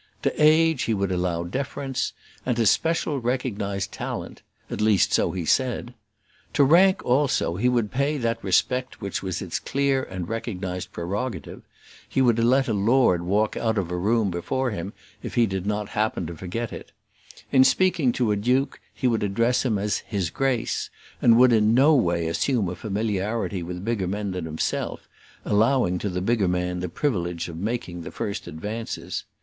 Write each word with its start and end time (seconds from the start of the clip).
To 0.23 0.33
age 0.43 0.85
he 0.85 0.95
would 0.95 1.11
allow 1.11 1.43
deference, 1.43 2.13
and 2.43 2.57
to 2.57 2.65
special 2.65 3.21
recognised 3.21 3.91
talent 3.91 4.41
at 4.71 4.81
least 4.81 5.13
so 5.13 5.29
he 5.31 5.45
said; 5.45 5.93
to 6.53 6.63
rank 6.63 7.05
also, 7.05 7.55
he 7.55 7.69
would 7.69 7.91
pay 7.91 8.17
that 8.17 8.43
respect 8.43 8.99
which 8.99 9.21
was 9.21 9.43
its 9.43 9.59
clear 9.59 10.01
and 10.01 10.27
recognised 10.27 10.91
prerogative; 10.91 11.61
he 12.09 12.19
would 12.19 12.39
let 12.39 12.67
a 12.67 12.73
lord 12.73 13.21
walk 13.21 13.55
out 13.55 13.77
of 13.77 13.91
a 13.91 13.95
room 13.95 14.31
before 14.31 14.71
him 14.71 14.91
if 15.21 15.35
he 15.35 15.45
did 15.45 15.67
not 15.67 15.89
happen 15.89 16.25
to 16.25 16.35
forget 16.35 16.73
it; 16.73 16.91
in 17.51 17.63
speaking 17.63 18.11
to 18.13 18.31
a 18.31 18.35
duke 18.35 18.79
he 18.95 19.05
would 19.07 19.21
address 19.21 19.63
him 19.63 19.77
as 19.77 19.99
his 19.99 20.31
Grace; 20.31 20.89
and 21.21 21.33
he 21.33 21.37
would 21.37 21.53
in 21.53 21.75
no 21.75 21.93
way 21.93 22.25
assume 22.25 22.69
a 22.69 22.75
familiarity 22.75 23.61
with 23.61 23.85
bigger 23.85 24.07
men 24.07 24.31
than 24.31 24.45
himself, 24.45 25.07
allowing 25.45 25.99
to 25.99 26.09
the 26.09 26.21
bigger 26.21 26.47
man 26.47 26.79
the 26.79 26.89
privilege 26.89 27.47
of 27.47 27.57
making 27.57 28.01
the 28.01 28.09
first 28.09 28.47
advances. 28.47 29.25